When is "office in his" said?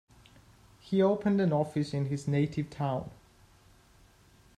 1.53-2.27